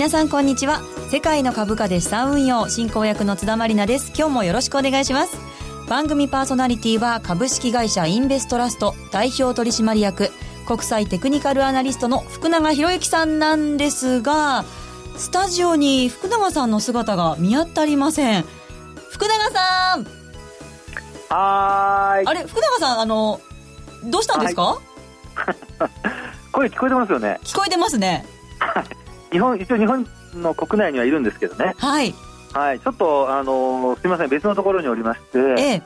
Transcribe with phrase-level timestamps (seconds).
[0.00, 0.80] 皆さんこんにちは。
[1.10, 4.14] 世界の株価で資産運用進行役の津田まりなです。
[4.16, 5.36] 今日もよろしくお願いします。
[5.90, 10.30] 番組パーソナリティは株式会社インベストラスト代表取締役
[10.66, 14.64] 国際テクニカルアナリストの福永博之さんなんですが
[15.18, 18.46] スタジオに福永さんの姿が見当たりません。
[19.10, 20.06] 福永さん！
[21.28, 22.26] はーい。
[22.26, 23.38] あれ福永さんあの
[24.04, 24.80] どうしたんですか、
[26.52, 27.38] 声聞こえてますよね。
[27.44, 28.24] 聞こえてますね
[29.32, 31.74] 日本、一応日本の国内にはいるんですけどね。
[31.78, 32.14] はい
[32.52, 32.80] はい。
[32.80, 35.82] ちょっと、あのーすみません、別のところにおりまして、え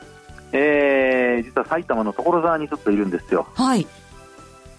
[0.53, 3.47] ええー、実は埼玉の所沢にちょっといるんですよ。
[3.55, 3.87] はい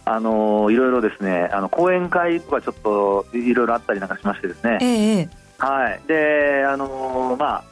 [0.07, 4.77] あのーいろいろですね、あの、講演会とかちょっといろいろあったりなんかしましてですね。
[4.81, 6.01] ええええはい。
[6.07, 7.63] で、あのーまあ、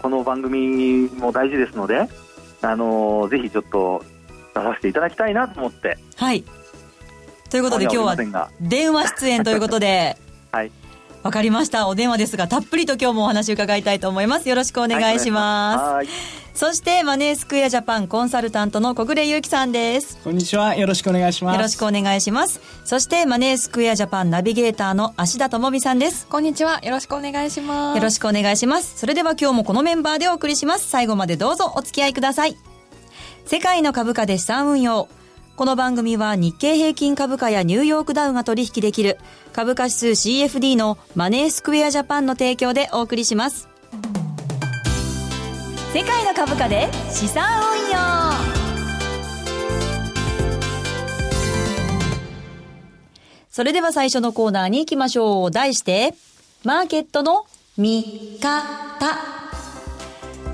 [0.00, 2.08] この番組も大事ですので、
[2.62, 4.04] あのーぜひちょっと
[4.54, 5.98] 出させていただきたいなと思って。
[6.16, 6.44] はい
[7.50, 8.16] ということで今日は
[8.62, 10.16] 電話出演ということで
[10.52, 10.70] はい。
[11.22, 11.88] わかりました。
[11.88, 14.48] お電話ですが、たっぷりと今日もお話伺いたいと思います。
[14.48, 15.94] よろしくお願いします。
[15.94, 16.08] はい。
[16.52, 20.18] そして、マネースクエアジャパンコンサルタントの小暮祐樹さんです。
[20.22, 20.74] こんにちは。
[20.74, 21.56] よろしくお願いします。
[21.56, 22.60] よろしくお願いします。
[22.84, 26.26] そして、マネースクエアジャパンナビゲーターの芦田智美さんです。
[26.26, 26.80] こんにちは。
[26.82, 27.96] よろしくお願いします。
[27.96, 28.98] よろしくお願いします。
[28.98, 30.86] それでは今日もこのメンバーでお送りします。
[30.86, 32.56] 最後までどうぞお付き合いください。
[33.46, 35.08] 世界の株価で資産運用。
[35.54, 39.18] この番組は日経平均株価やニューヨークダウが取引できる
[39.52, 43.68] 株価指数 CFD のマネースクエアジャパンの提供でお送りします。
[45.92, 47.44] 世界の株価で資産
[47.84, 47.98] 運用
[53.50, 55.50] それでは最初のコーナーに行きましょう。
[55.50, 56.14] 題して、
[56.64, 57.44] マーケットの
[57.76, 59.41] 見方。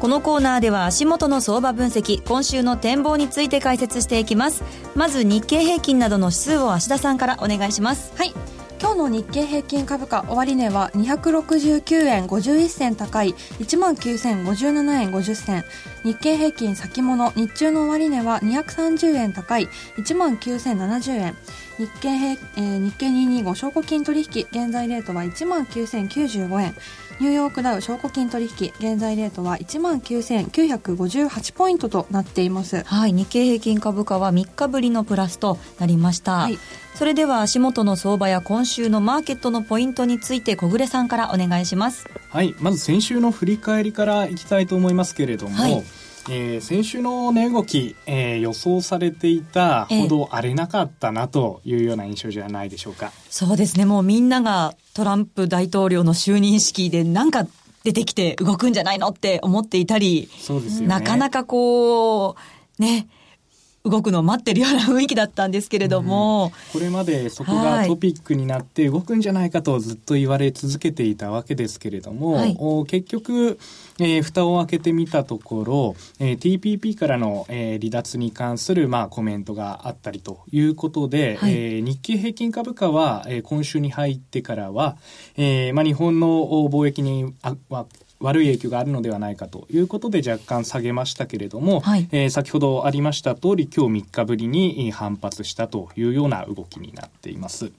[0.00, 4.62] このコーナーでは足元の相場分析、今週の展望について解説していきます。
[4.94, 8.12] まず日経平均などの指数を芦田さんからお願いします。
[8.16, 8.32] はい。
[8.81, 15.64] 今日の日経平均株価終値は269円51銭高い1万9057円50銭
[16.04, 19.66] 日経平均先物日中の終値は230円高い
[19.97, 21.36] 1万9070円
[21.76, 26.75] 日経平、えー日経225証拠金取引現在レートは1万9095円
[27.21, 36.33] ニューヨークダウ証拠金取引現在レートは19,958ポイントとなっていますはい、日経平均株価は3日ぶりのプラスとなりました。
[36.33, 36.59] はい
[36.99, 42.09] それでは足元の相場や今週のマーケットのポイントについて小暮さんからお願いします。
[42.28, 42.57] はい。
[42.59, 45.84] まず先週の振り返りからいきたいと思いますけれども、はい
[46.31, 53.12] えー先週の値動き、えー予想されていたほど荒れなかったなというような印象じゃないでしょうか。
[53.31, 57.47] そうですね、もうみんながトランプ大統領の就任式でなんか
[57.84, 60.89] 出てきて動くんじゃないのって思っていたり、そうですよね。
[60.89, 62.37] なかなかこ
[62.78, 63.09] う、ね、
[63.84, 67.89] 動くのを待ってるような雰囲気だったんですけれども、これまでそこはい。
[67.89, 72.56] がトピックになって動くんじゃないかとずっと言われ続けていたわけですけれども、はい。
[72.59, 73.59] お結局、
[74.00, 81.53] えー蓋を開けてみたところ、えー TPP からの、えー離脱に関する、まあ、コメントがあったりということで、はい。
[81.53, 84.97] えー日経平均株価は、えー今週に入ってからは、
[85.37, 87.87] えーまあ、日本のお貿易にあは
[88.21, 97.71] 悪い影響があるのではないかということで若干下げましたけれども、はいえー先ほどありました通り今日3日ぶりにえー反発したというような動きになっています。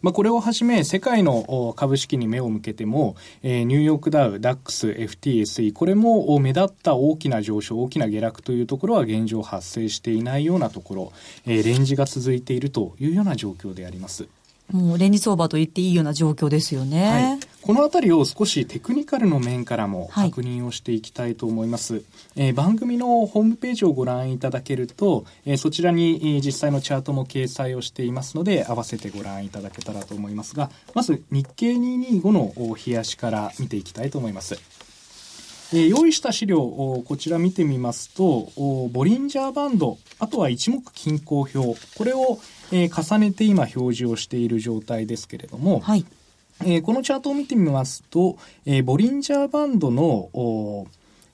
[0.00, 11.12] まあ、これをはじめ世界のお株式に目を向けても、えーニューヨークダウ、ダックス、FTSE これもお目立った大きな上昇、大きな下落というところは現状発生していないようなところ、
[11.46, 14.28] えーレンジが続いているというような状況であります。
[14.72, 17.10] もうレンジ相場と言っていいような状況ですよね。
[17.10, 20.30] はい、このあたりを少しテクニカルの面からもはい。
[20.30, 22.02] 確認をしていきたいと思います、
[22.36, 34.58] えー番組のホームページをご覧いただけると、えーそちらにえー実際のチャートも掲載をしていますので合わせてご覧いただけたらと思いますがまず日経225のお冷やしから見ていきたいと思います
[35.72, 41.58] えー用意した資料をこちら見てみますとおボリンジャーバンドあとは一目均衡表
[41.96, 42.38] これを、
[42.72, 46.04] えー重ねて今表示をしている状態ですけれども、はい。
[46.62, 48.36] えーこのチャートを見てみますと、
[48.66, 50.86] えーボリンジャーバンドの、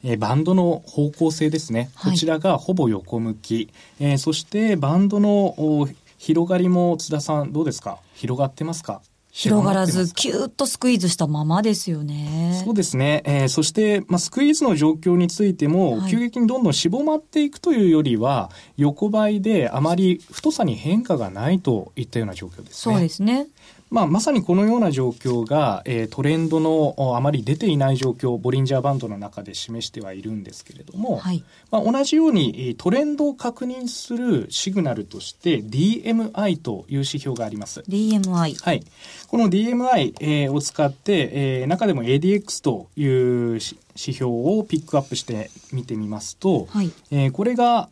[0.03, 1.91] えーバンドの方向性ですね。
[1.95, 3.71] はいこちらがほぼ横向き。
[4.01, 5.89] えーそしてバンドのお
[6.19, 7.99] 広がりも津田さんどうですか？
[8.15, 9.01] 広がってますか？
[9.37, 12.63] 広がらず、キューッとスクイーズしたままですよね。
[12.65, 13.21] そうですね。
[13.27, 22.95] えーそして、まあ、スクイーズの状況についても、はい急激にどんどんしぼまっていくというよりは、横ばいであまり太さに変化がないといったような状況ですね。
[22.95, 23.49] そうですね。
[23.95, 37.85] まあ、まさにこのような状況が、えー、トレンドのあまり出ていない状況をボリンジャーバンドの中で示してはいるんですけれども、はい、まあ、同じようにトレンドを確認するシグナルとして DMI という指標があります。
[37.89, 38.57] DMI。
[38.65, 38.83] はい。
[39.29, 43.61] この DMI、えー、を使って、えー、中でも ADX という指
[43.95, 47.91] 標をピックアップして見てみますと、はい、えー、これが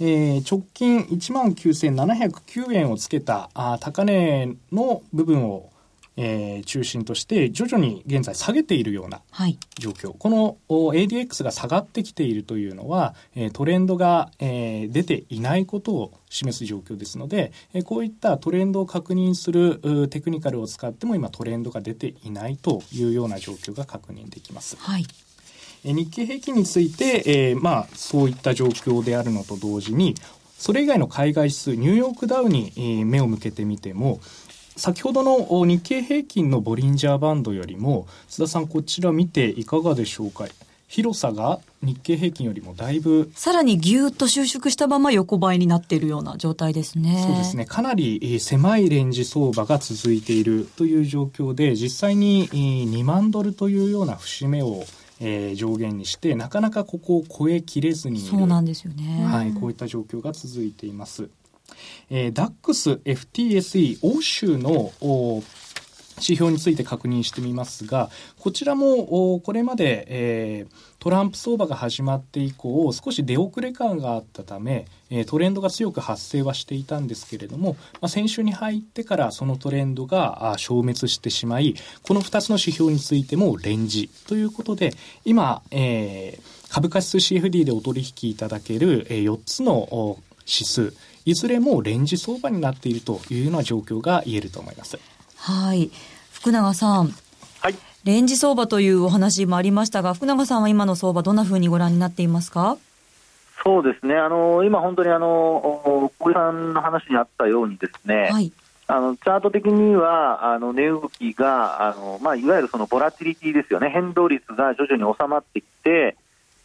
[0.00, 5.70] えー、直近1万9709円をつけたあ高値の部分を、
[6.16, 9.20] えー、中心として徐々に現在下げているような
[9.78, 24.76] 状況、はい、この ADX が下がってきているというのは、えー、トレンドが、えー、出ていないことを示す状況ですので、えー、こういったトレンドを確認するテクニカルを使っても今トレンドが出ていないというような状況が確認できます。
[24.78, 25.04] はい
[25.84, 30.14] 日経平均について、えー、まあ、そういった状況であるのと同時に、
[30.58, 34.20] それ以外の海外指数、ニューヨークダウに目を向けてみても、
[34.76, 40.46] 先ほどの日経平均のボリンジャーバンドよりも、津田さん、こちら見ていかがでしょうか？
[40.86, 47.24] 広さが日経平均よりもだいぶさらにぎゅっと収縮したまま横ばいになっているような状態ですね。
[47.24, 47.64] そうですね。
[47.64, 54.84] かなり狭いレンジ相場が続いているという状況で、実際に2万ドルというような節目を
[55.20, 61.28] えー、上限にしてなかなかここを超えきれずにそうなんですよね、はい、こういった状況が続いています。
[62.08, 64.92] えー、DAX、FTSE、欧州の
[66.22, 74.86] 指標について確認してみますが、こちらもこれまで、えー、トランプ相場が始まって以降、少し出遅れ感があったため、
[75.26, 84.92] トレンドが強く発生はしていたんですけれども、まあ、先週に入ってからそのトレンドが消滅してしまい、この2つの指標についてもレンジということで、
[85.24, 90.94] 今、えー、株価指数 CFD でお取引いただける4つの指数、
[91.24, 94.98] いずれもレンジ相場になっているというような状況が言えると思います。
[95.40, 95.90] はい。
[96.32, 97.08] 福永さん。
[97.60, 97.74] はい。
[98.04, 102.76] レンジ相場というお話もありましたが、福永さんは今の相場、どんなふうにご覧になっていますか？
[103.62, 108.52] そうですね、あの今、本当にあの小井さんの話にあったように、ですね、はい、
[108.86, 116.16] あのチャート的にはあの値動きがあの、まあ、いわゆるそのボラティリティですよね、変動率が徐々に収まってきて、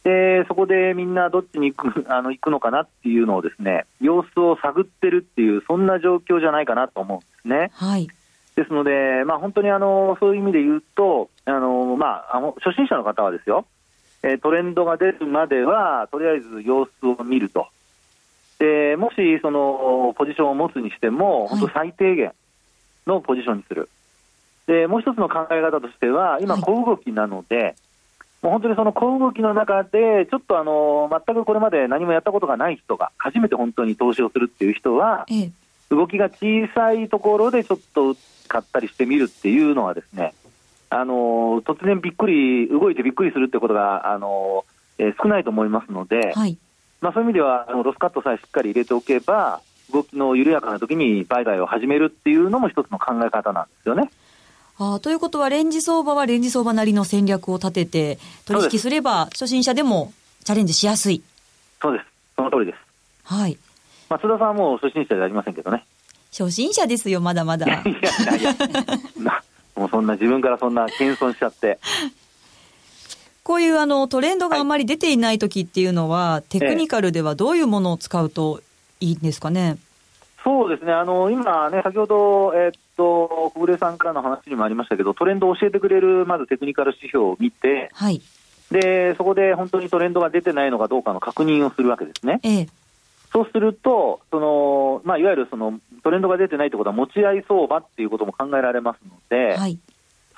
[0.04, 7.70] でそこでみんなどっちに行くあの行くのかなっていうのをですね様子を探ってるっていう、そんな状況じゃないかなと思うんですね。
[7.74, 8.08] はい
[8.56, 13.66] ですので、まあ、本当にあのそういう意味で言うと、あのまあ、あの初心者の方はですよ、
[14.22, 17.68] えー、トレンドが出るまでは、とりあえず様子を見ると、
[18.58, 22.32] でもしそのポジションを持つにしても、本当、最低限
[23.06, 23.90] のポジションにする、
[24.66, 27.74] でもう一つの考え方としては、今、小動きなので、はい、
[28.40, 35.50] もう本当にその小動きの中で、ちょっとあの全くこれまで何もやったことがない人が、初めて本当に投資をするっていう人は、ええ、
[35.90, 38.16] 動きが小さいところでちょっと
[38.48, 40.34] 買ったりしてみるっていうのはですね、
[40.90, 44.64] あの突然びっくり、動いてびっくりするってことが、あの
[44.98, 46.56] えー、少ないと思いますので、はい、
[47.00, 49.60] まあ、そういう意味ではあのロスカットさえしっかり入れておけば、
[49.92, 54.10] 動きの緩やかな時に売買を始めるっていうのも一つの考え方なんですよね。
[54.78, 60.12] あということは、レンジ相場はレンジ相場なりの戦略を立てて取引すれば、初心者でも
[60.44, 61.22] チャレンジしやすい。
[61.80, 62.06] そうです。
[62.36, 62.78] その通りです。
[63.24, 63.58] はい。
[64.08, 65.84] まあ、津田さんはもう初心者じゃありませんけどね。
[66.30, 67.66] 初心者ですよ、まだまだ。
[67.66, 68.54] いやいやいや、
[69.74, 71.78] もうそんな自分からそんな謙遜しちゃって。
[73.42, 78.60] こういうあのトレンドがあまり出ていない時っていうのは、はい、テクニカルではどういうものを使うと
[78.98, 79.78] いいんですかね？
[80.42, 88.22] そうですね、あの今ね、先ほど、えー、っと小暮さんからの話にもありましたけど、トレンドを教えてくれるまずテクニカル指標を見て、はい、
[88.70, 92.38] でそこで本当にトレンドが出てないのかどうかの確認をするわけですね。
[92.44, 92.68] ええ、
[93.36, 99.78] そうすると、そのまあ、いわゆるそのトレンドが出てないということは、持ち合い相場っていうことも考えられますので、はい、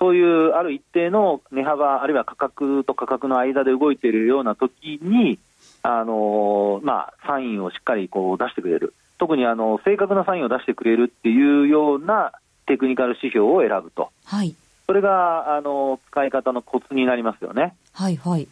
[0.00, 5.38] そういうある一定の値幅、あるいは価格と価格の間で動いているような時に、
[5.84, 12.32] あのまあ、サインをしっかりこう出してくれる、特にあの正確なサインを出してくれるっていうような
[12.66, 17.76] テクニカル指標を選ぶと、はい、それがあの使い方のコツになりますよね。
[17.92, 18.48] はいはい、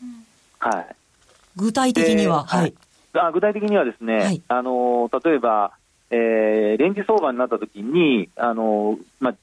[0.60, 0.96] はい、
[1.56, 2.72] 具体的には、はい、
[3.18, 5.72] あ具体的にはですね、はい、あの例えば、
[6.10, 9.34] えー、レンジ相場になったときに、あのまあ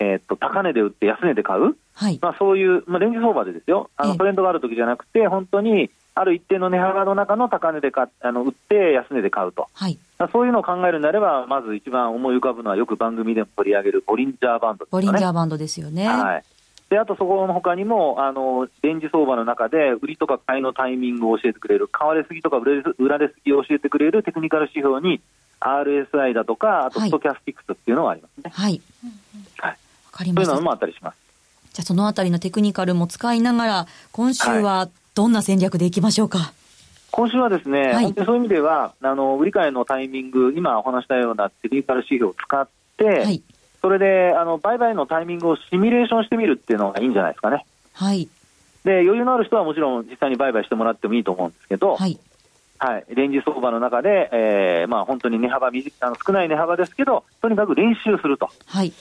[0.00, 2.18] えー、っと高値で売って安値で買う、はい。
[2.22, 9.98] まあ、そういう、まあ、レンジ相場でですよ、あのトレンドがあるときじゃなくて、本当にある一定の値幅の中の高値でかあの売って安値で買うと、はい、
[10.32, 16.06] そういうのを考えるなれば、まず一番思い浮かぶのは、よく番組でも取り上げるボリンジャーバンドです、ね、ボリンジャーバンドですよね。
[16.06, 16.44] はい
[16.90, 25.20] であとそこのほかにもあのレンジ相場の中で売りとか買いのタイミングを教えてくれる買われすぎとか売られすぎを教えてくれるテクニカル指標に
[25.60, 28.50] RSI だとかあとストキャスティクスっていうのがありますね。
[28.54, 28.80] はい、
[29.58, 29.78] はい
[30.18, 30.50] かりました。
[30.50, 31.16] そういうのもあったりします。
[31.72, 36.52] じゃあそのあたりのテクニカルも使いながら、今週はどんな戦略でいきましょうか？
[37.10, 43.42] 今週はですね、はいそういう意味では、あの売り買いのタイミング、今お話したようなテクニカル指標を使って、はい。
[43.88, 47.64] それであの売買のタイミングをシミュレーションしてみるっていうのがいいんじゃないですかね。
[47.94, 48.28] はい。
[48.84, 52.18] で余裕のある人はもちろん実際に売買してもらってもいいと思うんですけど、はい。
[52.78, 58.92] はい、レンジ相場の中で、えーまあ、本当に値幅短あの少ない値幅ですけど、とにかく練習すると、はい。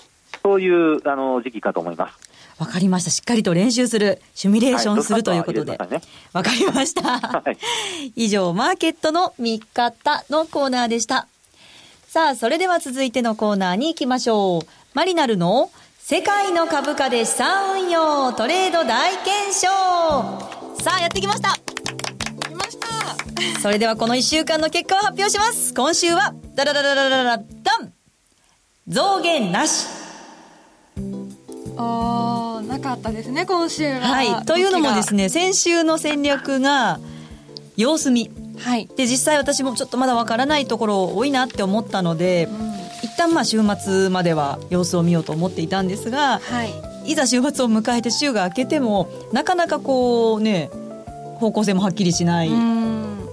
[0.42, 2.18] そういうあの時期かと思います。
[2.58, 3.10] わかりました。
[3.12, 5.78] しっかりと練習する、シミュレーションするということで。
[6.32, 7.20] わかりました。
[7.20, 7.58] はい
[8.16, 11.28] 以上、マーケットの見方のコーナーでした。
[12.08, 14.68] さあ、それでは続いてのコーナーに行きましょう。
[14.94, 19.68] マリナルの世界の株価で資産運用トレード大検証
[20.82, 21.50] さあ、やってきました
[22.48, 27.94] 来ましたそれではこの1週間の結果を発表します今週は、ダラダラダラダン
[28.88, 29.86] 増減なし
[31.76, 34.46] あーなかったですね今週ははい。
[34.46, 37.02] というのもですねね、先週の戦略が
[37.76, 38.32] 様子見。
[38.60, 42.48] はい、で、実際私もちょっとまだわからないところ多いなって思ったので、
[43.04, 50.70] 一旦まあ週末までは様子を見ようと思っていたんですが、はいいざ週末を迎えて週が明けても、なかなかこうね、
[51.40, 52.50] 方向性もはっきりしない。
[52.50, 52.88] うん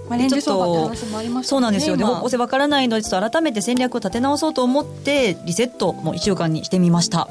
[0.09, 2.03] まあ、レンジ相場って話もありましたそうなんですよね。
[2.03, 7.27] 今方向性わからないので、ちょっと改めて戦略を立て直そうと思って、リセットも1週間にしてみました。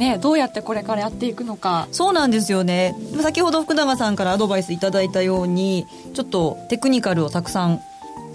[0.00, 1.86] ね、どうやってこれからやっていくのか。
[1.92, 2.94] そうなんですよね。
[3.20, 7.80] 先ほど福永さんからアドバイスいただいたようにちょっとテクニカルをたくさん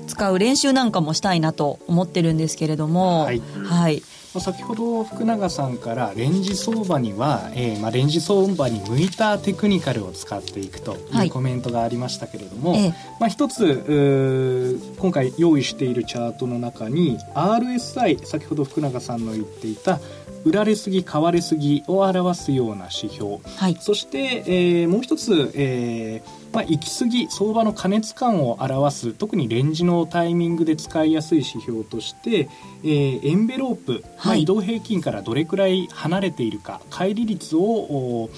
[0.08, 3.24] 使う練習なんかもしたいなと思ってるんですけれども。
[3.24, 3.42] はい。
[3.64, 4.02] はい、
[4.34, 11.28] まあ先ほど福永さんからレンジ相場には、えーまあ、レンジ相場に向いたテクニカルを使っていくとはい。
[11.28, 12.94] いうコメントがありましたけれども、ええ。
[13.20, 20.00] まあ、一つ今回用意しているチャートの中に RSI 先ほど福永さんの言っていた
[20.44, 23.38] 売られすぎ買われすぎを表すような指標。
[23.58, 23.78] はい。
[23.80, 32.50] そして、えーもう一つ、えーまあ、行き過ぎ相場の過熱感を表す特にレンジのタイミングで使いやすい指標として、
[32.84, 38.30] えーエンベロープ、まあ、はい移動平均からどれくらい離れているか乖離率をお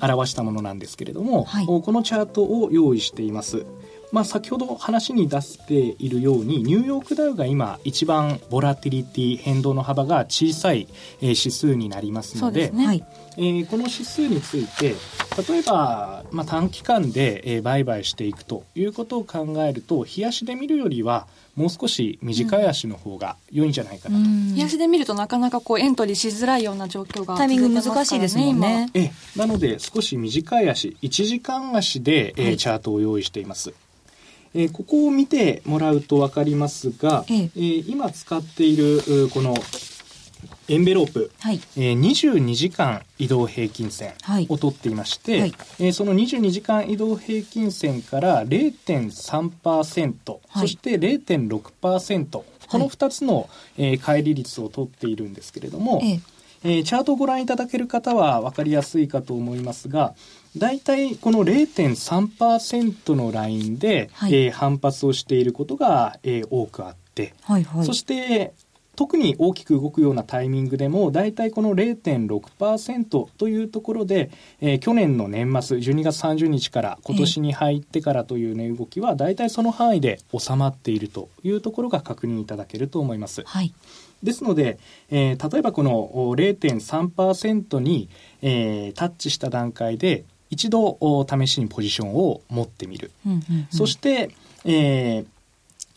[0.00, 1.66] 表したものなんですけれども、はい。
[1.68, 3.64] おこのチャートを用意しています。
[4.12, 10.86] まあ、先ほど話に出しているようにニューヨークダウが今一番ボラティリティ変動の幅が小さい、
[11.20, 12.86] えー指数になりますのでそうですね。
[12.86, 13.04] はい
[13.36, 14.94] えーこの指数について
[15.48, 21.26] 例えば、まあ、短期間で、えー売買していくということを考えると日足で見るよりは
[21.56, 24.54] もう少し短い足の方が良いんじゃないかなと、うん。
[24.54, 28.90] 冷やしで見るとなかなかこうエントリーしづらいような状況がタイミング難しいですもんね。
[28.94, 29.12] ええ。
[29.36, 32.56] なので少し短い足1時間足で、えーはい。
[32.56, 33.72] チャートを用意しています、
[34.54, 37.50] えーここを見てもらうと分かりますが、ええ。
[37.56, 39.54] えー今使っているこの
[40.68, 41.60] エンベロープはい。
[41.76, 44.46] えー22時間移動平均線はい。
[44.48, 45.54] を取っていまして、はい。
[45.80, 50.60] えーその22時間移動平均線から0.3%、はい。
[50.60, 56.20] そして0.6%この2つの、えー乖離率を取っているんですけれども、ええ。
[56.64, 60.14] えーチャートをご覧いただける方は分かりやすいかと思いますが
[60.56, 64.34] 大体この0.3%のラインで、はい。
[64.34, 67.86] えー反発をしていることが、えー多くあって、はいはい。
[67.86, 68.52] そして
[68.96, 83.42] 特に大きく動くようなタイミングでも大体この0.6%というところで、えー去年の年末12月30日から今年に入ってからという値動きは大体その範囲で収まっているというところが確認いただけると思います。
[83.46, 83.72] はい
[84.22, 84.78] ですので、
[85.10, 88.08] えー例えばこのお0.3%に、
[88.42, 93.10] えータッチした段階で一度お試しにポジションを持ってみる。
[93.26, 94.30] うんうんうんそして、
[94.64, 95.26] えー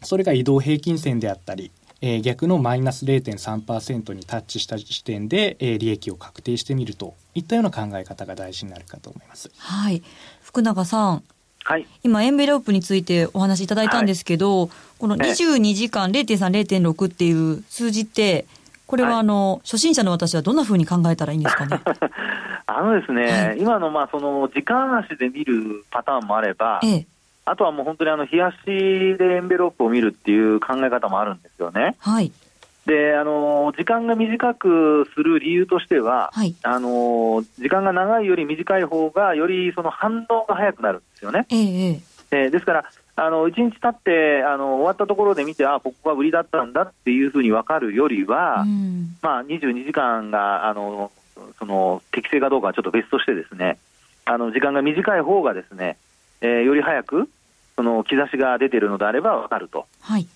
[0.03, 9.49] それが移動平均線であったり、えー逆のマイナス0.3%にタッチした時点で、えー利益を確定してみるといったような考え方が大事になるかと思います。
[9.57, 10.01] はい。
[10.41, 11.23] 福永さん。
[11.63, 11.85] はい。
[12.03, 15.31] 今エンベロープについてお話しいただいたんですけど、このええ。
[15.31, 18.45] 22時間0.3、0.6っていう数字って、
[18.85, 19.19] これははい。
[19.19, 21.81] あの、初心者の私はどんな風に考えたらいいんですかね？
[22.69, 23.59] あのですね、はい。
[23.59, 27.07] 今のまあその時間足で見るパターンもあれば、ええ、
[27.49, 31.95] あとはもう本当にあの日足でエンベロープを見るっていう考え方もあるんですよね。
[31.99, 32.31] はい、
[32.85, 41.45] で、あの時間が短くする理由としては、はい、あの時間が長いより短い方がよりその反応が早くなるんですよね。
[41.49, 42.01] ええ、ええ、
[42.31, 42.85] えーですから、
[43.15, 51.11] あの1日経ってあの終わったところで見て、あここが売りだったんだっていうふうに分かるよりは、うん、まあ、22時間があの
[51.59, 53.77] その適正かどうかはちょっと別として、ですね
[54.25, 55.97] あの時間が短い方がですね、
[56.41, 57.29] えーより早く
[57.77, 59.85] その兆しが出ているのであれば分かると。
[60.01, 60.27] はい、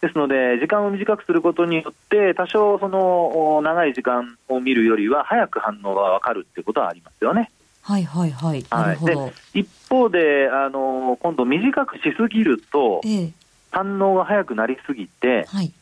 [0.00, 7.50] ですので、時間を短くすることによって、多少その長い時間を見るよりは、早く反応が分かるっていうことはありますよね。
[7.82, 8.64] はいはいはい。
[8.70, 9.32] なるほど。
[9.52, 13.32] 一方で、あの、今度短くしすぎると、ええ、
[13.70, 15.72] 反応が早くなりすぎて、はい、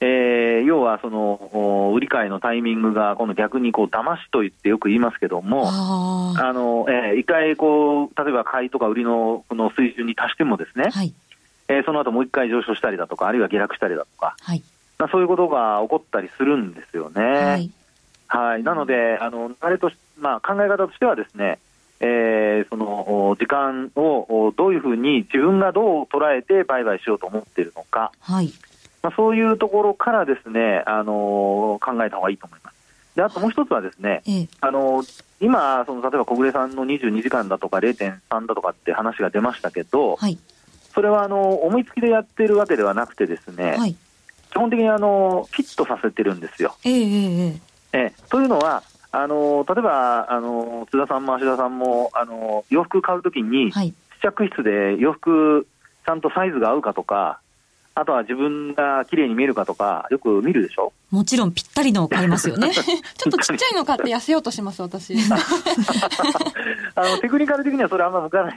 [0.00, 11.14] えー、要はその売り買いのタイミングが今度逆にこう騙しと言ってよく言いますけども、あのえー、一回こう、例えば買いとか売りのこの水準に達してもですね、はい、
[11.68, 14.62] えー、その後もう一回上昇したりだとか、あるいは下落したりだとか、はい、
[14.98, 17.22] まあ、そういうことが起こったりするんですよね。
[17.22, 17.70] はい、
[18.28, 21.58] はい、なので、あの流れとし、まあ、考え方としてはですね、
[22.00, 28.52] えー、その時間をどういうふうに自分がどう捉えて売買しようと思っているのか、はい。
[29.02, 32.81] まあ、そういうところからですね、あのー、考えた方がいいと思います。
[33.14, 35.04] であともう一つはですね、ええ、あの
[35.40, 40.38] 今、その例えば小暮さんの22時間だとか0.3だとかって話が出ましたけど、はい、
[40.94, 43.96] それはあの思いつきでやってるわけではなくてですね、はい、
[44.50, 46.74] 基本的にあのフィットさせてるんですよ。
[46.84, 47.60] えー、
[47.92, 55.66] えー、というのはあの例えばあの津田さんも芦田さんもあの洋服買うときに、はい、試着室で洋服
[56.06, 57.40] ちゃんとサイズが合うかとか
[57.94, 62.72] あとは自分が綺麗に見えるかとか、よく見るでしょもちろんぴったりの買いますよね。
[62.74, 62.82] ちょ
[63.28, 65.14] っとちっちゃいの買って痩せようとします、私。
[66.94, 68.56] あのテクニカル的にはそれあんま向かない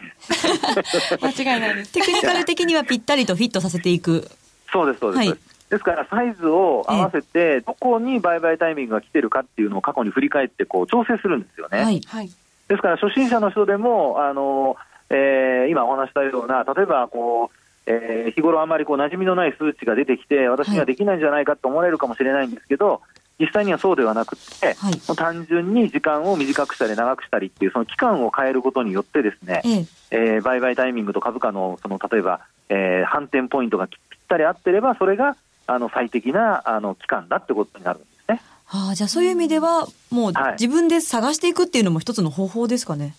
[1.21, 1.91] 間違いないです。
[1.91, 4.31] テクニカル的にはぴったりとフィットさせていく。
[4.71, 5.29] そうです、そうです。
[5.29, 11.83] はいですからサイズを合わせて、どこに売買タイミングが来てるかっていうのを過去に振り返ってこう調整するんですよね。
[12.05, 12.29] はい、
[12.67, 14.77] ですから初心者の人でも、あの
[15.09, 22.99] えー、今お話したような、例えばこう、えー、日頃あまりこう馴染みのない数値が出てきて、私にはできないんじゃないかと思われるかもしれないんですけど、は
[23.39, 35.35] い、実際にはそうではなくて、はい、単純に時間を短くしたり長くしたりっていう、その期間を変えることによってですね、ええー、売買タイミングと株価のその例えば、えー、反転ポイントがぴったり合ってれば、それが
[35.67, 38.41] あの最適なあの期間だってことになるんですね。
[38.65, 43.15] はあ、じゃあそういう意味では、もう自分で探していくっていうのも一つの方法ですかね。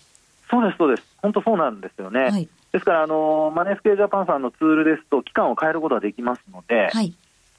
[0.49, 1.07] そうです、そうです。
[1.21, 2.21] 本当そうなんですよね。
[2.23, 7.13] はい、ですから、あのマネースケジャパンさんのツールですと、期間を変えることができますので、はい、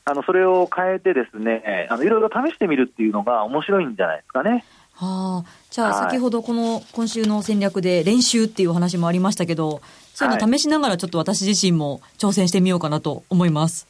[0.05, 4.65] あのそれを変えて、ですねあのいろいろ試してみるっていうのが面白いんじゃないですかね。
[4.95, 9.81] はあ、じゃあ、先ほどこの今週の戦略で練習っていうお話もありましたけど、
[10.13, 13.87] そういうの試しながら、ちょっと私自身も挑戦してみようかなと思います。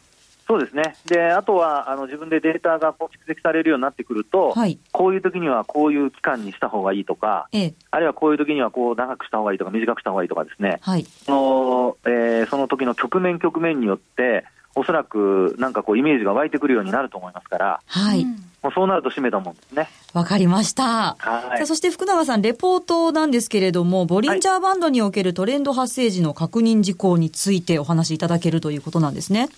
[0.49, 0.97] そうですね。
[1.05, 18.25] で、あとは、あの、自分でデータがこう蓄積されるようになってくると、はい、こういう時にはこういう期間にした方がいいとか、ええ、あるいはこういう時にはこう長くした方がいいとか、短くした方がいいとかですね、はい、その、えー、その時の局面局面によって、おそらくなんかこうイメージが湧いてくるようになると思いますから、はい。
[18.63, 19.89] もうそうなると締めたもんですね。
[20.15, 21.17] わかりました。
[21.19, 21.67] はい。
[21.67, 29.49] そして福永さん、レポートなんですけれども、ボリンジャーバンドにおけるトレンド発生時の確認事項についてお話しいただけるということなんですね。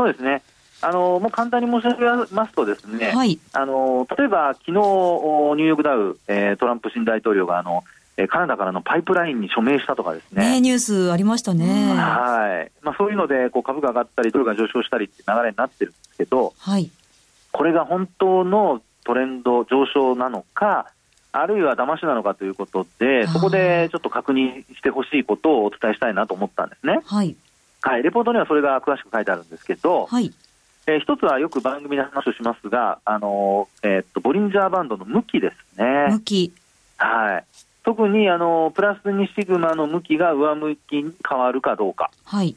[0.00, 0.42] そうですね。
[0.80, 1.94] あのもう簡単に申し上
[2.26, 7.84] げますと、ですね、はい、あの例えば昨日ニューヨークダウ、えー、トランプ新大統領があの
[8.28, 10.52] カナダからのパイプラインに署名したとかですね。
[10.52, 11.94] ねニュースありましたね。
[11.94, 12.72] はい。
[12.82, 16.90] まあそういうので、こう株価上がったり、ドルが上昇したりって流れになってるんですけど、はい。
[17.52, 20.92] これが本当のトレンド上昇なのか、
[21.32, 27.00] あるいは騙しなのかということで、そこでちょっと確認してほしいことをお伝えしたいなと思ったんですね。
[27.04, 27.36] はい。
[27.82, 28.02] はい。
[28.02, 30.32] レポートにはそれが詳しく書いてあるんですけど、はい。
[30.86, 36.08] えー、一つはよく番組で話をしますが、あのー、えー、っとボリンジャーバンドの向きですね。
[36.10, 36.52] 向き。
[36.96, 37.44] はい。
[37.84, 42.10] 特にあのプラス2シグマの向きが上向きに変わるかどうか。
[42.24, 42.54] はい。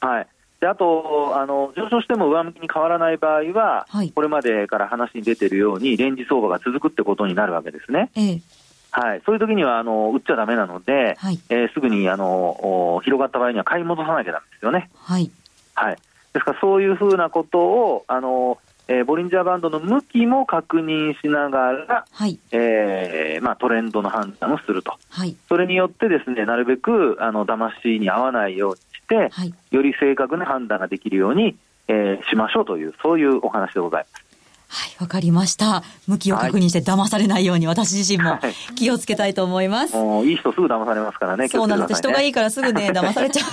[0.00, 0.26] はい。
[0.60, 8.10] であとあの、上昇しても上向きに変わらない場合は、はい、これまでから話に出ているように、レンジ相場が続くってことになるわけですね。
[8.14, 8.42] ええ
[8.90, 14.90] はい、そういう時にはあの売っちゃだめなので、はい、えー、すぐにあの広がった場合には買い戻さなきゃなんですよね。
[14.96, 15.30] はい、
[15.74, 15.96] はい、
[16.32, 22.38] ですからそういうふうなことをあの、えー、ボリンジャーバンドの向きも確認しながら、はい。
[22.50, 31.56] えーまあ、トレンドの判断をすると、はい、それによってですねなるべくあの騙しに合わないようにして、はい、より正確な判断ができるように、
[31.88, 34.29] えー、しましょうというそういうお話でございます。
[34.72, 35.82] はい、わかりました。
[36.06, 38.38] 向きを確認して騙されないように、私自身も
[38.76, 39.96] 気をつけたいと思います。
[39.96, 41.48] もういい人すぐ騙されますからね。
[41.48, 41.98] そうなんです。
[41.98, 43.44] 人がいいからすぐね、 騙されちゃ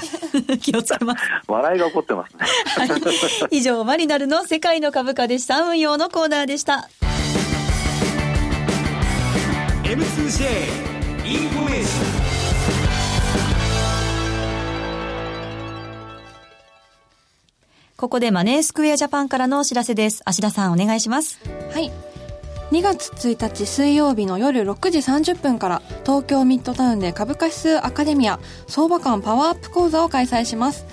[0.53, 0.57] う。
[0.61, 1.23] 気をつけます。
[1.47, 2.45] 笑いが起こってますね。
[2.87, 2.95] は
[3.49, 3.57] い。
[3.57, 6.87] 以上、マリナルの世界の株価で資産運用のコーナーでした。
[9.83, 10.87] M2J
[11.25, 12.26] インフォメーション
[17.97, 20.21] ここでマネースクエアジャパンからのお知らせです。
[20.23, 21.39] 芦田さんお願いします。
[21.73, 21.91] はい。
[22.69, 30.85] 2月1日水曜日の夜6時30分から東京ミッドタウンで株価指数アカデミア相場感パワーアップ講座を開催します。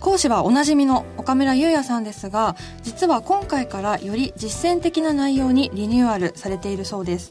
[0.00, 7.30] 講師はおなじみの岡村優也さんですが実は今回からより実践的な内容にリニューアルされているそうです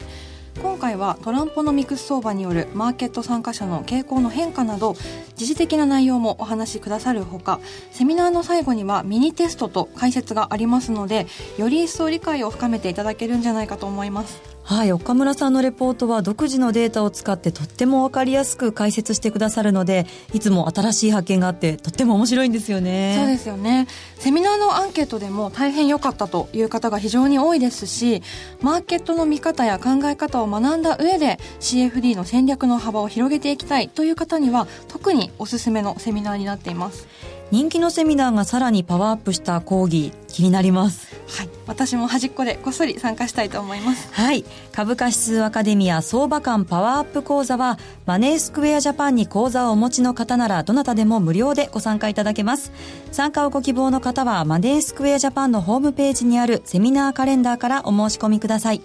[0.58, 4.96] 今回はトランポのミクス相場によるマーケット参加者の傾向の変化など
[5.36, 7.60] 時事的な内容もお話しくださるほか
[7.92, 14.59] セミナーの最後にはミニテストと解説がありますのでより一層理解を深めていただけるんじゃないかと思います。
[14.70, 23.16] はい岡村さんのレポートは独自のデータを使ってとっても分かりやすく解説してくださるのでいつも新しい発見があってとっても面白いんですよね。
[23.18, 23.88] そうですよね。
[24.20, 28.22] セミナーのアンケートでも大変良かったという方が非常に多いですし
[28.62, 37.08] マーケットの見方や考え方を学んだ上で CFD の戦略の幅を広げていきたいという方には特におすすめのセミナーになっています。
[37.52, 41.08] 人気のセミナーがさらにパワーアップした講義気になります。
[41.38, 41.50] はい。
[41.66, 44.10] 私も端っこでこっそり参加したいと思います。
[44.12, 44.46] はい。
[44.72, 52.72] 株価指数アカデミア相場感パワーアップ講座はマネースクエアジャパンに講座をお持ちの方ならどなたでも無料でご参加いただけます。
[53.12, 58.82] 参加をご希望の方はマネースクエアジャパンのホームページにあるセミナーカレンダーからお申し込みください。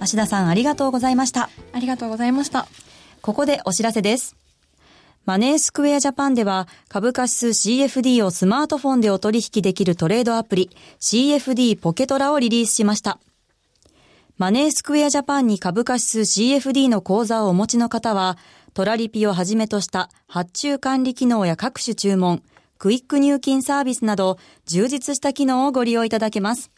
[0.00, 1.48] 芦田さんありがとうございました。
[1.72, 2.66] ありがとうございました。
[3.22, 4.43] ここでお知らせです
[5.26, 13.18] マネースクエアジャパンでは株価指数 CFD をスマートフォンでお取引できるトレードアプリ CFD ポケトラをリリースしました。
[14.36, 18.36] マネースクエアジャパンに株価指数 CFD の口座をお持ちの方は
[18.74, 22.42] トラリピをはじめとした発注管理機能や各種注文、
[22.76, 26.70] クイック入金サービスなど充実した機能をご利用いただけます。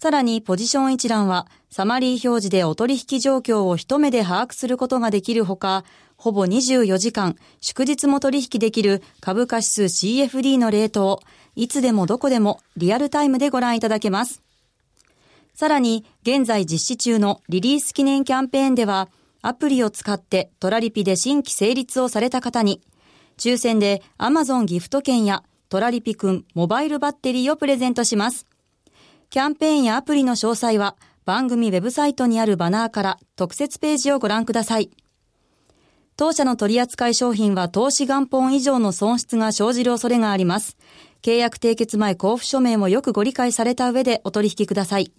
[0.00, 5.84] さらにポジション一覧はサマリー表示でお取引状況を一目で把握することができるほか、
[6.18, 11.20] ほぼ24時間、祝日も取引できる株価指数 CFD のレートを、
[11.54, 14.42] いつでもどこでもリアルタイムでご覧いただけます。
[15.54, 19.08] さらに、現在実施中のリリース記念キャンペーンでは、
[19.42, 22.82] アプリを使ってトラリピで新規成立をされた方に、
[23.36, 28.48] 抽選で Amazon ギフト券やトラリピくんモバイルバッテリーをプレゼントします。
[29.30, 34.90] キャンペーンやアプリの詳細は番組ウェブサイトにあるバナーから特設ページをご覧ください。
[36.18, 40.76] 当社の取扱い商品は投資元本以上の損失が生じる恐れがあります。
[41.22, 45.12] 契約締結前交付書面もよくご理解された上でお取引ください。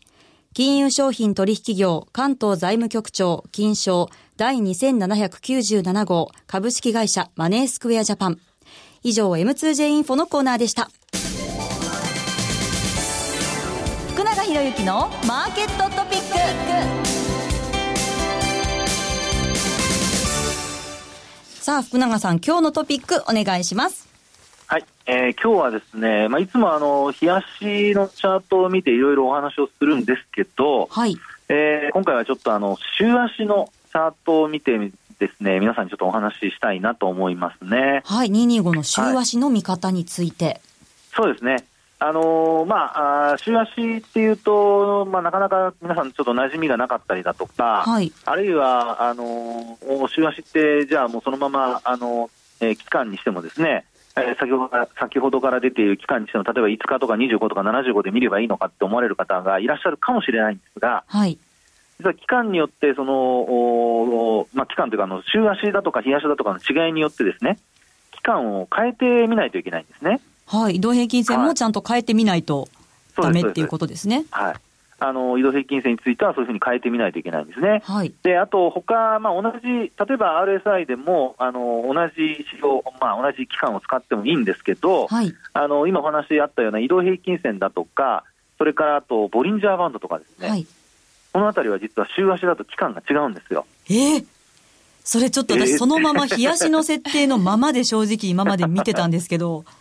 [0.54, 8.40] 金融商品取引業関東財務局長金賞第2797号株式会社マネースクエアジャパン。
[9.02, 10.90] 以上 M2J インフォのコーナーでした。
[14.12, 17.19] 福永博之のマーケットトピック。
[21.60, 24.08] さあ、福永さん、今日のトピックお願いします。
[24.66, 31.18] はい、えー、今日はですね、まあ、いつもあの、冷やしのチャートを見ていろいろお話をするんですけど、はい。
[31.50, 38.04] えー、今回はちょっとあの、週足のチャートを見てですね、皆さんにちょっとお話ししたいなと思いますね。
[38.06, 40.46] はい、225の週足の見方について。
[40.46, 40.62] はい、
[41.14, 41.66] そうですね。
[42.02, 52.30] あのー、まあ、週足っていうと、まあ、なかなか皆さんちょっと馴染みがなかったりだとか、はい、あるいは、あのー、週足って、じゃあもうそのまま、あの
[52.62, 53.86] えー、期間にしてもですね、
[54.18, 61.38] えー、先ほどから先ほどから出ている期間にしても、例えば5日とか25とか75で見ればいいのかって思われる方がいらっしゃるかもしれないんですが、はい、
[62.00, 67.58] 実は期間によって、その、まあ、期間というかあの、週足だとか日足だとかの違いによってですね、
[68.12, 70.20] 期間を変えてみないといけないんですね。
[70.50, 72.68] はい、移動平均線もちゃんと変えてみないと
[73.16, 74.26] ダメっていうことですね。
[74.32, 74.56] はい。
[75.02, 77.82] あの移動平均線についてはそういうふうに変えてみないといけないんですね。
[77.86, 88.26] はい、であと他、まあ、同じ、例えば RSI でもあの同じ指標、まあ、同じ期間を使ってもいいんですけど、はい、あの今お話あったような移動平均線だとか、
[88.58, 90.68] それからあとボリンジャーバンドとかですね、はい、
[91.32, 93.66] このあたりは実は週足だと期間が違うんですよ。
[93.90, 94.26] えー、
[95.06, 99.64] それちょっと私、そのまま冷やしの設定のままで正直今まで見てたんですけど。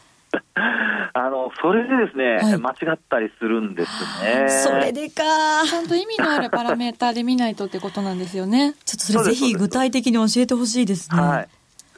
[1.15, 3.91] あのそれでですね、はい、間違ったりするんです
[4.23, 4.49] ね。
[4.49, 5.23] それでか。
[5.67, 8.75] ちゃんと意味のあるパラメーターで見ないとってことなんですよね。
[8.85, 11.21] ちょっとそれぜひ具体的に教えてほしいですね。
[11.21, 11.49] はい。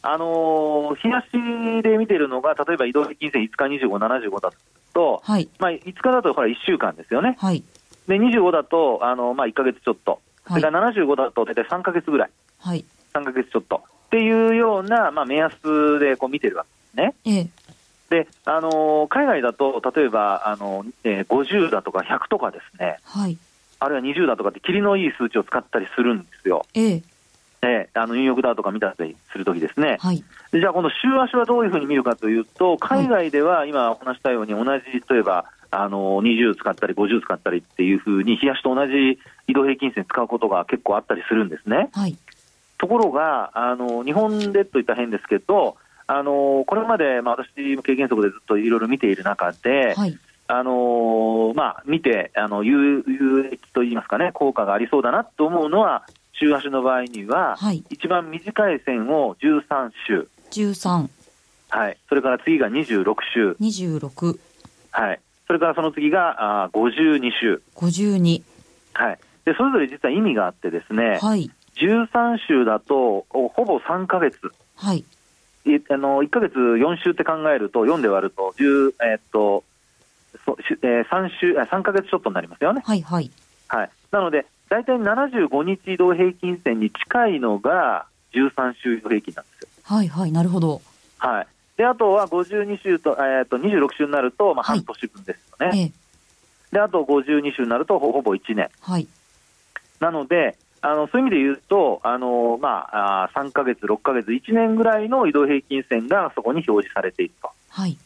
[0.02, 4.50] あのー、日足で見てるのが、例えば移動平均線5日、25、75だ
[4.94, 7.36] と、はい、まあ、5日だとほら1週間ですよね。
[7.38, 7.62] はい、
[8.08, 15.52] で、25だと、あのまあ、1か月ちょっと、それから75だと大体3か月ぐらい、はい、3か月ちょっとっていうような、まあ、目安
[16.00, 17.14] でこう見てるわけですね。
[17.26, 17.50] ええで
[18.52, 23.38] あの海外だと、例えばあの、えー、50だとか100とかですね、はい、
[23.78, 26.66] あるいは20だとかって、切りのいい数値を使ったりするんですよ。
[26.74, 27.02] ええ。
[27.62, 41.90] えー、あのニューヨークダウとか見たりするときですね、はい、でじゃあ、この週足はどういうふうに見るかというと、海外では今お話したように、同じ例えばあの20使ったり50使ったりっていうふうに、日足と同じ移動平均線使うことが結構あったりするんですね。
[41.92, 42.16] はい、
[42.78, 45.76] ところがあの、日本でといったら変ですけど、
[46.12, 50.18] あのこれまで、まあ、私も経験則でずっといろいろ見ている中で、はい。
[50.48, 57.84] あのまあ、見てあの有有益といいますかね、効果がありそうだなと思うのは、週足の場合には、はい。
[57.90, 61.08] 一番短い線を13週、13、
[61.68, 64.38] はい、それから次が26週、26、
[64.90, 68.42] はい、それからその次があー52週、52。
[68.94, 71.48] はい、で、それぞれ実は意味があってですね、はい。
[71.76, 74.36] 13週だとおほぼ3ヶ月、
[74.74, 75.04] はい。
[75.66, 79.64] いあの1ヶ月4週って考えると、4で割ると10、えーっと
[80.44, 82.82] そしえー、3, 週あ3ヶ月ちょっとになりますよね。
[82.84, 83.02] はい。
[83.02, 83.30] はい。
[83.68, 89.68] はい、なので、大体75日移動平均線に近いのが13週移動平均なんですよ。
[89.82, 90.08] はい。
[90.08, 90.32] はい。
[90.32, 90.80] なるほど。
[91.18, 91.46] はい、
[91.76, 95.92] であとは52週と,、えー、と26週になると、まあ、はい半年分ですよね、ええ。
[96.72, 98.70] であと52週になるとほほぼ1年。
[98.80, 99.06] はい。
[99.98, 107.50] なので、あのそういう意味で言うと、あのまあ、あー3ヶ月、6ヶ月、1年ぐらいの移動平均線がそこに表示されていると。
[107.68, 107.96] はい。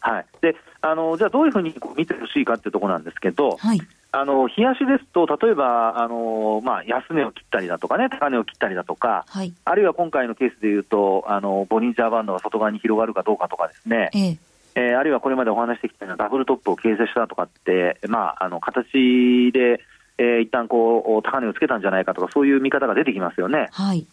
[0.00, 3.80] はい、であのじゃあ、どういうふうに見てほしいかっていうところなんですけど、はい。
[4.10, 9.52] あの日足ですと、例えばあの、まあ、安値を切ったりだとかね、高値を切ったりだとか、はい。
[9.64, 14.38] あるいは今回のケースでいうと、あのボリンジャーバンドが外側に広がるかどうかとかですね、ええ。
[14.74, 19.80] えーあるいはこれまでお話してきたようなダブルトップを形成したとかって、まあ、あの形で、
[20.18, 23.68] えー、一旦こう高値をつけたんじゃないかとか、そういう見方が出てきますよね。
[23.72, 24.06] はい。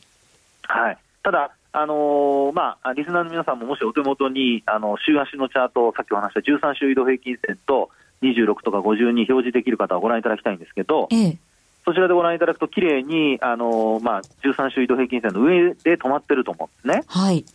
[0.63, 7.89] はい、ただ、あのーまあ、リスナーの皆さんももしお手元にあの週足のチャート、さっきお話した13週移動平均線と
[8.21, 11.37] 26とか50に表示できる方はご覧いただきたいんですけど、ええ。
[11.83, 17.03] そちらでご覧いただくと、綺麗にあのーまあ、13週移動平均線の上で止まってると思うんですね。
[17.07, 17.45] はい。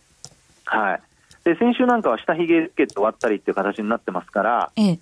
[0.65, 1.01] はい、
[1.43, 4.99] で先週なんかは下髭つけて終わったりっていう形になってますから、ええ。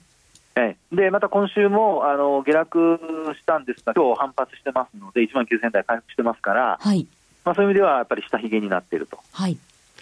[0.60, 3.00] ええでまた今週もあの下落
[3.40, 7.08] したんですが、今日反発してますので、1万9000台回復してますから、はい。
[7.46, 9.20] まあ、そういう意味ではやっぱり下髭になっていると。
[9.32, 9.58] はい。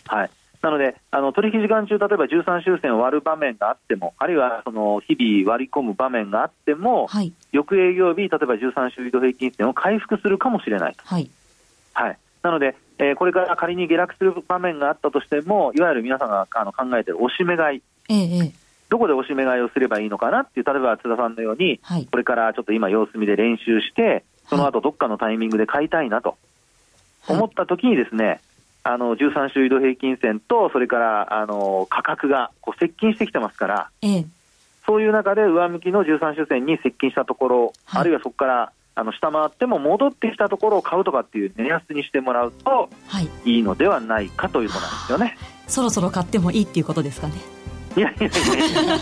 [0.06, 0.30] はい、
[0.62, 7.34] なので、あの取引時間中、例えば13周線を割る場面があっても、あるいはその日々割り込む場面があっても、はい。
[7.52, 11.04] 翌営業日、例えば13週移動平均線を回復するかもしれないと。
[11.06, 11.30] はい。
[11.94, 18.67] はい、なので、えーこれから仮に下落する場面があったとしても、いわゆる皆さんがあの考えている押し目買い、ええ。
[18.88, 18.90] ええ。
[18.90, 22.08] どこで押し目買いをすればいいのかなっていう、例えば津田さんのように、はい。
[22.10, 26.38] これからちょっと今、様子見で練習して、その後どっかのタイミングで買いたいなと
[27.28, 28.40] 思ったときにですね、
[28.84, 34.26] あの13週移動平均線と、それからあの価格がこう接近してきてますから、ええ。
[34.86, 43.30] そういう中で上向きの13週線に接近したところ、はいあるいはそこからあの下回っても戻ってきたところを買うとかっていう目安にしてもらうとはい。
[43.46, 45.38] いいのではないかということなんですよね。
[45.68, 47.57] そろそろ買ってもいいっていうことですかね。
[47.98, 48.30] いやいやい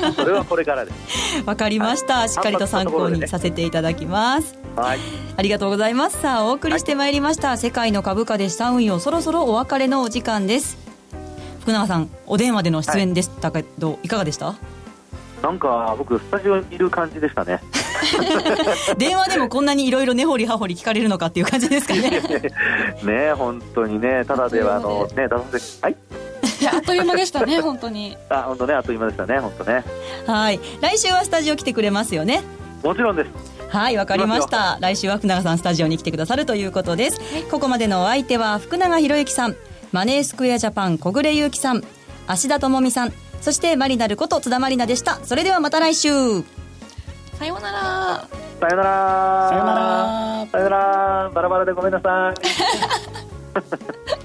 [0.02, 1.44] やそれはこれからです。
[1.46, 2.28] わかりました。
[2.30, 4.58] しっかりと参考にさせていただきます。
[4.78, 5.00] はい、
[5.36, 6.22] ありがとうございます。
[6.22, 7.58] さあ、お送りしてまいりました。
[7.58, 10.78] 世界の株価で資産運用、そろそろお別れのお時間です。
[11.62, 14.56] 福永さん、お電話での出演でしたけど、い、かがでした？
[15.42, 17.60] なんか僕、スタジオにいる感じでしたね。
[18.98, 22.10] 電話でもこんなにいろいろ根掘り葉掘り聞かれるのかっていう感じですかね。
[23.04, 25.96] ねえ本当にね、ただではあの ね、出させはい、
[26.76, 29.84] あっという間でしたね本当にあ本当ね、あっという間でしたね、本当ね。
[30.28, 30.60] はい。
[30.82, 32.44] 来週はスタジオ来てくれますよね。
[32.84, 33.30] もちろんです。
[33.70, 34.78] はい、わかりました。
[34.80, 37.20] 来週は福永さんスタジオに来てくださるということです。
[37.50, 39.56] ここまでのお相手は福永博之さん、
[39.92, 41.84] マネースクエアジャパン小暮優樹さん、
[42.28, 45.20] 芦田智美さん、そしてマリナルこと津田マリナでした。
[45.24, 46.10] それではまた来週。
[47.38, 48.28] さようなら
[48.60, 49.50] さよなら。
[49.50, 50.48] さよなら。
[50.52, 51.30] さよなら。
[51.34, 52.36] バラバラでごめんなさい。